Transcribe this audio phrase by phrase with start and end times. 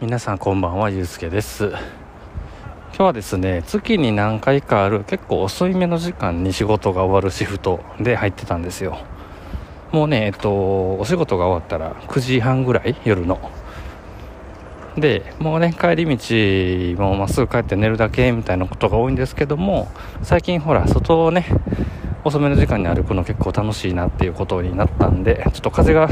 [0.00, 1.66] 皆さんこんばんはゆうすけです。
[1.66, 1.78] 今
[2.92, 8.96] 日はですね月に何回かある結構遅いめの時間に仕事が終わるシフトで入ってたんですよ。
[9.92, 13.50] もうねえっとお仕事が終わったら9時半ぐらい夜の。
[14.96, 16.16] でもうね帰り
[16.96, 19.88] 道もうまっすぐ帰って寝るだけみたいなことが多いんですけども
[20.22, 21.44] 最近ほら外をね
[22.22, 26.08] 遅めの時間に歩くの結構楽しいなっていうことになったんでちょっと風が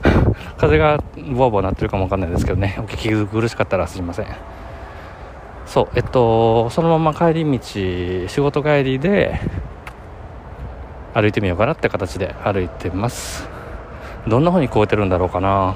[0.58, 1.02] 風が
[1.34, 2.76] ボワボワなってるかもわかんないですけどね。
[2.78, 4.26] お聞き苦しかったらすいません。
[5.64, 9.40] そうえっとそのまま帰り道仕事帰りで
[11.14, 13.48] 歩いてみようかなって形で歩いてます。
[14.28, 15.74] どんな風に越えてるんだろうかな。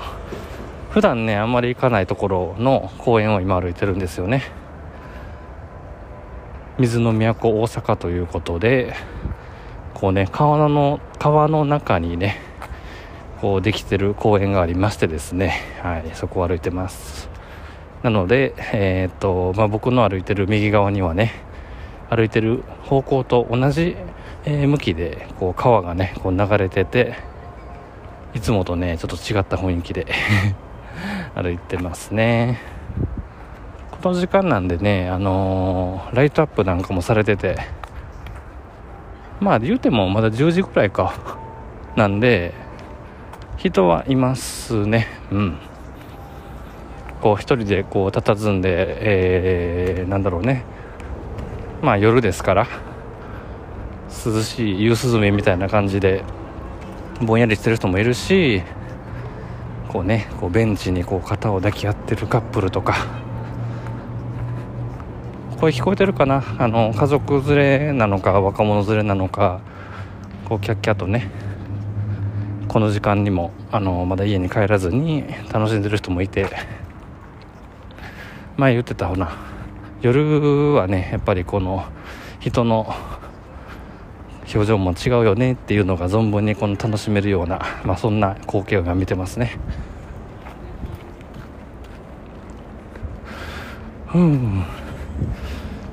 [0.90, 4.42] 普段ねあんまり行かないところの公園を今歩いてるんですよね。
[6.78, 8.94] 水の都大阪ということで
[10.00, 12.40] こうね川の川の中にね
[13.42, 17.28] こうできてる公園がありましてですね、はい、そこを歩いてます。
[18.02, 21.32] なので、えー、っとまあ、僕の歩いてる右側にはね
[22.08, 23.94] 歩いてる方向と同じ、
[24.46, 27.16] えー、向きでこう川がねこう流れてて
[28.32, 30.06] いつもとねちょっと違った雰囲気で
[31.36, 32.58] 歩いてますね。
[34.02, 37.58] この時間なんでね、あのー、ライトアップなんかもされてて
[39.40, 41.38] まあ言うてもまだ10時ぐらいか。
[41.96, 42.54] なんで
[43.56, 45.08] 人はいますね。
[45.32, 45.58] うん。
[47.20, 50.64] こう一人でこう佇んで、えー、なんだろうね。
[51.82, 52.66] まあ夜ですから。
[54.24, 56.24] 涼しい夕涼みみたいな感じで
[57.22, 58.62] ぼんやりしてる人もいるし
[59.88, 63.29] こうねこうベンチにこう肩を抱き合ってるカップルとか。
[65.60, 66.42] 声聞こえてるかな？
[66.58, 69.60] あの家族連れなのか若者連れなのか
[70.48, 71.30] こうキャッキャとね
[72.66, 75.22] この時間にもあのまだ家に帰らずに
[75.52, 76.46] 楽しんでる人もいて。
[78.56, 79.32] 前言ってたほな。
[80.00, 81.84] 夜はねやっぱりこの
[82.38, 82.94] 人の
[84.52, 89.58] 表情も違うよねっていうのが存分にこの楽しめるような、まあ、そんな光景を見てますね。
[94.14, 94.64] うん。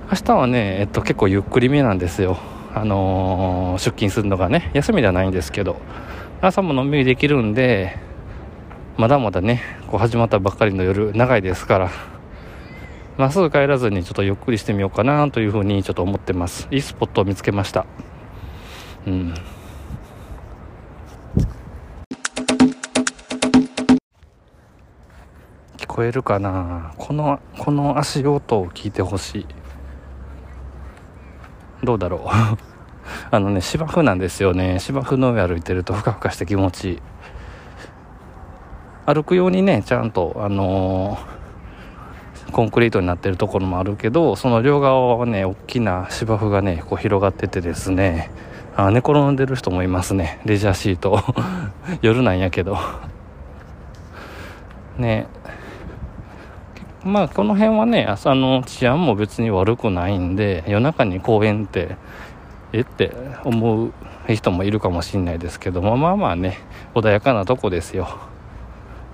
[0.10, 2.38] 明日はね、えっと、結構ゆっくりめなんですよ、
[2.74, 5.76] あのー、出勤するのがね休みではないんですけど
[6.42, 7.98] 朝ものんびりできるんで
[8.98, 11.92] まだまだねこう始まったばっかりの夜長いですから
[13.18, 16.68] まっすぐ帰らずにちょっとゆっくりしてみようかなというふうにちょっと思ってます。
[16.70, 17.88] いいスポットを見つけました。
[19.08, 19.34] うん。
[25.78, 26.94] 聞こえるかな？
[27.00, 29.46] このこの足音を聞いてほしい。
[31.84, 32.22] どうだろう。
[33.32, 34.80] あのね芝生なんですよね。
[34.80, 37.02] 芝生の上歩いてるとふかふかして気持ちいい。
[39.06, 48.32] 歩くようにねちゃんとあのー、コンクリートになってるところもあるけどその両側はね大きな芝生がねこう広がっててですね。
[48.76, 50.40] あ寝転んでる人もいますね。
[50.46, 51.20] レジャーシート。
[52.04, 52.78] 夜なんやけど。
[55.00, 55.26] ね。
[57.08, 61.96] まあこの辺はね朝の治安も別に悪くないんで夜中に公園って
[62.74, 63.14] えって
[63.46, 63.94] 思う
[64.28, 66.58] 人もいるかもしれないですけどもまあまあね
[66.94, 68.10] 穏やかなとこですよ。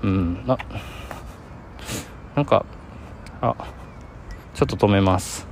[0.01, 0.57] うんあ
[2.35, 2.65] なんか
[3.41, 3.55] あ
[4.55, 5.47] ちょっと止めます。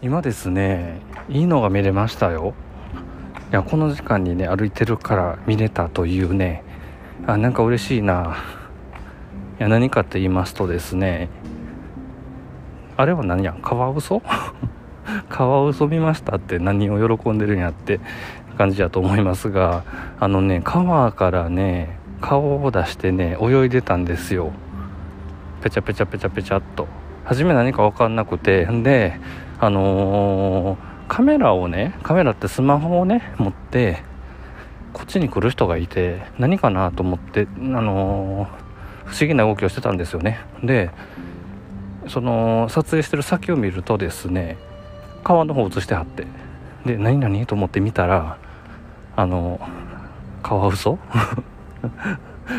[0.00, 2.54] 今ですねいいのが見れましたよ。
[3.50, 6.62] いやこの時間にね歩いてるから見れたというね。
[7.26, 8.36] あなんか嬉しいな。
[9.58, 11.30] いや何かって言いますとですね。
[12.98, 13.54] あれは何や？
[13.62, 14.20] カワウソ？
[15.30, 18.00] カワウソ見ましたって何を喜んでるんやって
[18.58, 19.82] 感じやと思いますが。
[20.20, 24.52] あのね川からね顔を出してね泳いでたんですよ。
[25.62, 26.86] ペチャペチャペチャペチャっと。
[27.24, 28.66] 初め何か分かんなくて。
[28.66, 29.18] んで
[29.58, 34.02] あのーカメラをねカメラってスマホをね持って
[34.92, 40.40] こっちに来る人がいて何かなと思ってあのー、不思議な動きをしてたんですよね。
[40.62, 40.90] で
[42.06, 44.56] その撮影してる先を見るとですね
[45.24, 46.26] 川の方映してはって
[46.86, 48.38] で何々と思って見たら
[49.16, 49.60] あの
[50.42, 50.98] カワウソ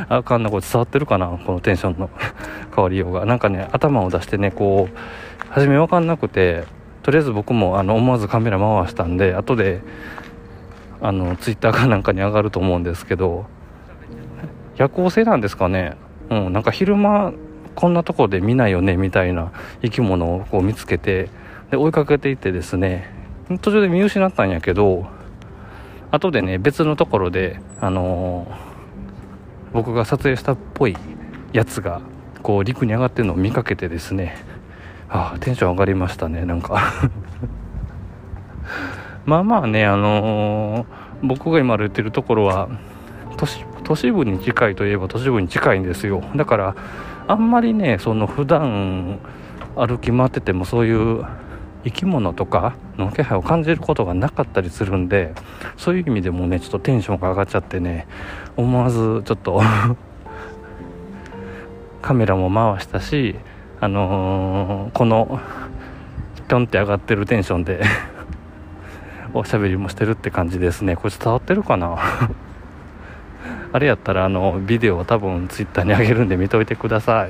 [0.08, 1.28] あかんなこれ伝わってるかな？
[1.46, 2.10] このテンションの
[2.76, 3.26] 変わりようが。
[3.26, 4.98] なんかね頭を出してねこう
[5.50, 6.64] 初め分かんなくて
[7.10, 9.82] とりあえず僕もあの思わずカメラ回したんで後で
[11.02, 13.48] あのツイッターかなんかに上がると思うんですけど
[14.78, 15.98] 夜行性なんですかね。
[16.30, 17.34] うんなんか昼間
[17.74, 19.52] こんなとこで見ないよねみたいな
[19.82, 21.30] 生き物をこう見つけて
[21.72, 23.12] で追いかけていってですね
[23.60, 25.08] 途中で見失ったんやけど
[26.12, 28.56] 後でね別のところであの
[29.74, 30.96] 僕が撮影したっぽい
[31.54, 32.02] やつが
[32.44, 34.59] こう陸に上がってるのを見かけてですね
[35.10, 36.82] あテンション上がりましたねなんか。
[39.26, 42.70] まあまあねあのー、僕が今歩いてるところは
[43.38, 46.22] 都市都市部に近いといえば都市部に近いんですよ。
[46.36, 46.76] だから
[47.28, 49.20] あんまりねその普段
[49.76, 51.26] 歩き回っててもそういう
[51.84, 55.34] 生き物とかの気配を感じることがなかったりするんで
[55.78, 58.08] そういう意味でもねちょっとテンションが上がっちゃってね
[58.58, 59.62] 思わずちょっと
[62.02, 63.36] カメラも回したし
[63.82, 65.40] あのー、この
[66.50, 67.82] ピョンって上がってるテンションで
[69.34, 70.96] おしゃべりもしてるって感じですね。
[70.96, 71.96] これ伝わってるかな？
[73.72, 77.30] あれやったらあのビデオを多分ツイッターに上げるんで見といてください。